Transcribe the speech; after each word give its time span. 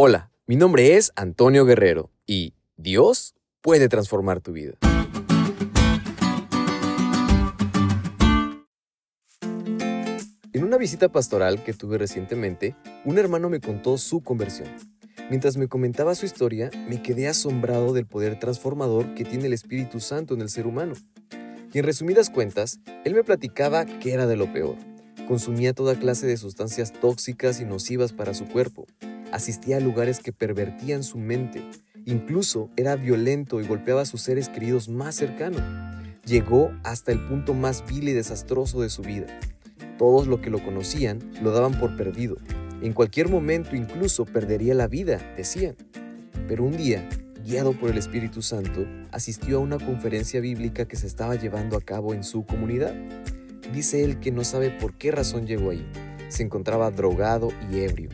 Hola, 0.00 0.30
mi 0.46 0.54
nombre 0.54 0.94
es 0.94 1.10
Antonio 1.16 1.64
Guerrero 1.64 2.12
y 2.24 2.54
Dios 2.76 3.34
puede 3.60 3.88
transformar 3.88 4.40
tu 4.40 4.52
vida. 4.52 4.74
En 10.52 10.62
una 10.62 10.76
visita 10.76 11.08
pastoral 11.08 11.64
que 11.64 11.72
tuve 11.72 11.98
recientemente, 11.98 12.76
un 13.04 13.18
hermano 13.18 13.50
me 13.50 13.58
contó 13.58 13.98
su 13.98 14.20
conversión. 14.20 14.68
Mientras 15.30 15.56
me 15.56 15.66
comentaba 15.66 16.14
su 16.14 16.26
historia, 16.26 16.70
me 16.88 17.02
quedé 17.02 17.26
asombrado 17.26 17.92
del 17.92 18.06
poder 18.06 18.38
transformador 18.38 19.14
que 19.14 19.24
tiene 19.24 19.46
el 19.46 19.52
Espíritu 19.52 19.98
Santo 19.98 20.34
en 20.34 20.42
el 20.42 20.48
ser 20.48 20.68
humano. 20.68 20.92
Y 21.74 21.80
en 21.80 21.84
resumidas 21.84 22.30
cuentas, 22.30 22.78
él 23.04 23.14
me 23.14 23.24
platicaba 23.24 23.84
que 23.84 24.12
era 24.12 24.28
de 24.28 24.36
lo 24.36 24.52
peor. 24.52 24.76
Consumía 25.26 25.72
toda 25.72 25.98
clase 25.98 26.28
de 26.28 26.36
sustancias 26.36 26.92
tóxicas 26.92 27.60
y 27.60 27.64
nocivas 27.64 28.12
para 28.12 28.32
su 28.32 28.46
cuerpo, 28.46 28.86
asistía 29.32 29.76
a 29.76 29.80
lugares 29.80 30.20
que 30.20 30.32
pervertían 30.32 31.02
su 31.02 31.18
mente, 31.18 31.62
incluso 32.04 32.70
era 32.76 32.96
violento 32.96 33.60
y 33.60 33.66
golpeaba 33.66 34.02
a 34.02 34.06
sus 34.06 34.22
seres 34.22 34.48
queridos 34.48 34.88
más 34.88 35.14
cercanos. 35.14 35.62
Llegó 36.24 36.72
hasta 36.84 37.12
el 37.12 37.20
punto 37.26 37.54
más 37.54 37.84
vil 37.86 38.08
y 38.08 38.12
desastroso 38.12 38.80
de 38.80 38.90
su 38.90 39.02
vida. 39.02 39.26
Todos 39.96 40.26
los 40.26 40.40
que 40.40 40.50
lo 40.50 40.62
conocían 40.62 41.18
lo 41.42 41.52
daban 41.52 41.78
por 41.78 41.96
perdido. 41.96 42.36
En 42.82 42.92
cualquier 42.92 43.28
momento 43.28 43.74
incluso 43.74 44.24
perdería 44.24 44.74
la 44.74 44.86
vida, 44.86 45.18
decían. 45.36 45.74
Pero 46.46 46.64
un 46.64 46.76
día, 46.76 47.08
guiado 47.44 47.72
por 47.72 47.90
el 47.90 47.98
Espíritu 47.98 48.42
Santo, 48.42 48.86
asistió 49.10 49.56
a 49.56 49.60
una 49.60 49.78
conferencia 49.78 50.40
bíblica 50.40 50.86
que 50.86 50.96
se 50.96 51.06
estaba 51.06 51.34
llevando 51.34 51.76
a 51.76 51.80
cabo 51.80 52.14
en 52.14 52.22
su 52.22 52.44
comunidad. 52.46 52.94
Dice 53.72 54.04
él 54.04 54.20
que 54.20 54.30
no 54.30 54.44
sabe 54.44 54.70
por 54.70 54.94
qué 54.94 55.10
razón 55.10 55.46
llegó 55.46 55.70
ahí. 55.70 55.86
Se 56.28 56.42
encontraba 56.42 56.90
drogado 56.90 57.48
y 57.72 57.80
ebrio 57.80 58.10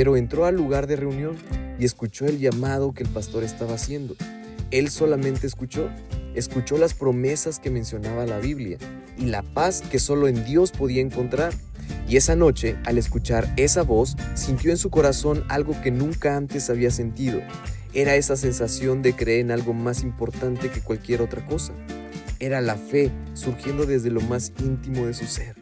pero 0.00 0.16
entró 0.16 0.46
al 0.46 0.56
lugar 0.56 0.86
de 0.86 0.96
reunión 0.96 1.36
y 1.78 1.84
escuchó 1.84 2.24
el 2.24 2.38
llamado 2.38 2.94
que 2.94 3.02
el 3.02 3.10
pastor 3.10 3.44
estaba 3.44 3.74
haciendo. 3.74 4.16
Él 4.70 4.88
solamente 4.88 5.46
escuchó, 5.46 5.90
escuchó 6.34 6.78
las 6.78 6.94
promesas 6.94 7.58
que 7.58 7.68
mencionaba 7.68 8.24
la 8.24 8.38
Biblia 8.38 8.78
y 9.18 9.26
la 9.26 9.42
paz 9.42 9.82
que 9.82 9.98
solo 9.98 10.26
en 10.26 10.42
Dios 10.46 10.72
podía 10.72 11.02
encontrar. 11.02 11.52
Y 12.08 12.16
esa 12.16 12.34
noche, 12.34 12.78
al 12.86 12.96
escuchar 12.96 13.52
esa 13.58 13.82
voz, 13.82 14.16
sintió 14.32 14.70
en 14.70 14.78
su 14.78 14.88
corazón 14.88 15.44
algo 15.50 15.78
que 15.82 15.90
nunca 15.90 16.34
antes 16.34 16.70
había 16.70 16.90
sentido. 16.90 17.42
Era 17.92 18.14
esa 18.14 18.36
sensación 18.36 19.02
de 19.02 19.14
creer 19.14 19.40
en 19.40 19.50
algo 19.50 19.74
más 19.74 20.02
importante 20.02 20.70
que 20.70 20.80
cualquier 20.80 21.20
otra 21.20 21.44
cosa. 21.44 21.74
Era 22.38 22.62
la 22.62 22.76
fe 22.76 23.10
surgiendo 23.34 23.84
desde 23.84 24.10
lo 24.10 24.22
más 24.22 24.54
íntimo 24.60 25.04
de 25.04 25.12
su 25.12 25.26
ser. 25.26 25.56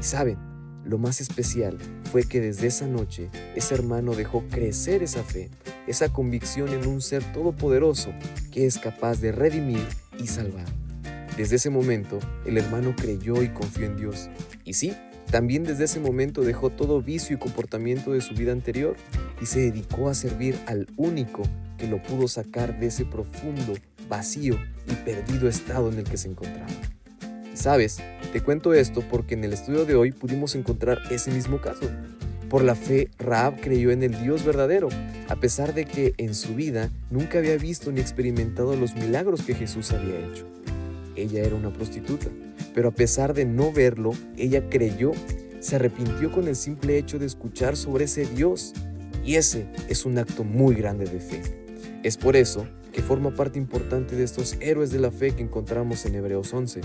Y 0.00 0.02
saben, 0.02 0.47
lo 0.88 0.96
más 0.98 1.20
especial 1.20 1.76
fue 2.10 2.24
que 2.24 2.40
desde 2.40 2.66
esa 2.66 2.86
noche 2.86 3.28
ese 3.54 3.74
hermano 3.74 4.14
dejó 4.14 4.44
crecer 4.48 5.02
esa 5.02 5.22
fe, 5.22 5.50
esa 5.86 6.08
convicción 6.08 6.70
en 6.70 6.86
un 6.86 7.02
ser 7.02 7.22
todopoderoso 7.32 8.10
que 8.50 8.66
es 8.66 8.78
capaz 8.78 9.20
de 9.20 9.30
redimir 9.30 9.86
y 10.18 10.26
salvar. 10.26 10.66
Desde 11.36 11.56
ese 11.56 11.70
momento 11.70 12.18
el 12.46 12.56
hermano 12.56 12.94
creyó 12.96 13.42
y 13.42 13.48
confió 13.48 13.86
en 13.86 13.96
Dios. 13.96 14.30
Y 14.64 14.74
sí, 14.74 14.96
también 15.30 15.62
desde 15.62 15.84
ese 15.84 16.00
momento 16.00 16.40
dejó 16.40 16.70
todo 16.70 17.02
vicio 17.02 17.36
y 17.36 17.38
comportamiento 17.38 18.12
de 18.12 18.22
su 18.22 18.34
vida 18.34 18.52
anterior 18.52 18.96
y 19.42 19.46
se 19.46 19.60
dedicó 19.60 20.08
a 20.08 20.14
servir 20.14 20.58
al 20.66 20.88
único 20.96 21.42
que 21.76 21.86
lo 21.86 22.02
pudo 22.02 22.28
sacar 22.28 22.80
de 22.80 22.86
ese 22.86 23.04
profundo, 23.04 23.74
vacío 24.08 24.58
y 24.90 24.94
perdido 25.04 25.48
estado 25.48 25.92
en 25.92 25.98
el 25.98 26.04
que 26.04 26.16
se 26.16 26.28
encontraba. 26.28 26.66
Sabes, 27.58 27.98
te 28.32 28.40
cuento 28.40 28.72
esto 28.72 29.02
porque 29.10 29.34
en 29.34 29.42
el 29.42 29.52
estudio 29.52 29.84
de 29.84 29.96
hoy 29.96 30.12
pudimos 30.12 30.54
encontrar 30.54 31.00
ese 31.10 31.32
mismo 31.32 31.60
caso. 31.60 31.90
Por 32.48 32.62
la 32.62 32.76
fe, 32.76 33.10
Raab 33.18 33.60
creyó 33.60 33.90
en 33.90 34.04
el 34.04 34.22
Dios 34.22 34.44
verdadero, 34.44 34.88
a 35.28 35.34
pesar 35.34 35.74
de 35.74 35.84
que 35.84 36.14
en 36.18 36.36
su 36.36 36.54
vida 36.54 36.88
nunca 37.10 37.38
había 37.38 37.56
visto 37.56 37.90
ni 37.90 38.00
experimentado 38.00 38.76
los 38.76 38.94
milagros 38.94 39.42
que 39.42 39.56
Jesús 39.56 39.90
había 39.90 40.20
hecho. 40.20 40.46
Ella 41.16 41.42
era 41.42 41.56
una 41.56 41.72
prostituta, 41.72 42.28
pero 42.76 42.90
a 42.90 42.94
pesar 42.94 43.34
de 43.34 43.44
no 43.44 43.72
verlo, 43.72 44.12
ella 44.36 44.70
creyó, 44.70 45.10
se 45.58 45.74
arrepintió 45.74 46.30
con 46.30 46.46
el 46.46 46.54
simple 46.54 46.96
hecho 46.96 47.18
de 47.18 47.26
escuchar 47.26 47.76
sobre 47.76 48.04
ese 48.04 48.24
Dios. 48.24 48.72
Y 49.24 49.34
ese 49.34 49.66
es 49.88 50.06
un 50.06 50.16
acto 50.16 50.44
muy 50.44 50.76
grande 50.76 51.06
de 51.06 51.18
fe. 51.18 51.42
Es 52.04 52.16
por 52.16 52.36
eso 52.36 52.68
que 52.98 53.04
forma 53.04 53.30
parte 53.30 53.60
importante 53.60 54.16
de 54.16 54.24
estos 54.24 54.56
héroes 54.58 54.90
de 54.90 54.98
la 54.98 55.12
fe 55.12 55.30
que 55.30 55.44
encontramos 55.44 56.04
en 56.04 56.16
Hebreos 56.16 56.52
11 56.52 56.80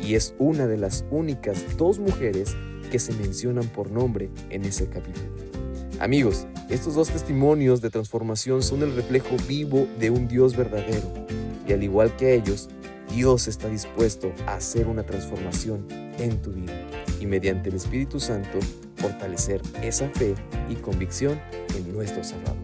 y 0.00 0.16
es 0.16 0.34
una 0.40 0.66
de 0.66 0.76
las 0.76 1.04
únicas 1.12 1.76
dos 1.76 2.00
mujeres 2.00 2.56
que 2.90 2.98
se 2.98 3.12
mencionan 3.12 3.68
por 3.68 3.88
nombre 3.88 4.30
en 4.50 4.64
ese 4.64 4.88
capítulo. 4.88 5.28
Amigos, 6.00 6.48
estos 6.70 6.96
dos 6.96 7.08
testimonios 7.10 7.80
de 7.80 7.90
transformación 7.90 8.64
son 8.64 8.82
el 8.82 8.96
reflejo 8.96 9.36
vivo 9.46 9.86
de 10.00 10.10
un 10.10 10.26
Dios 10.26 10.56
verdadero 10.56 11.06
y 11.68 11.72
al 11.72 11.84
igual 11.84 12.16
que 12.16 12.34
ellos, 12.34 12.68
Dios 13.14 13.46
está 13.46 13.68
dispuesto 13.68 14.32
a 14.48 14.54
hacer 14.54 14.88
una 14.88 15.06
transformación 15.06 15.86
en 16.18 16.42
tu 16.42 16.50
vida 16.50 16.72
y 17.20 17.26
mediante 17.26 17.68
el 17.68 17.76
Espíritu 17.76 18.18
Santo 18.18 18.58
fortalecer 18.96 19.62
esa 19.84 20.08
fe 20.08 20.34
y 20.68 20.74
convicción 20.74 21.40
en 21.76 21.92
nuestro 21.92 22.24
Salvador. 22.24 22.63